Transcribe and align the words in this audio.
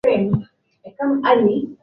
Nilishiba 0.03 0.89
sana 0.97 1.33
leo. 1.41 1.67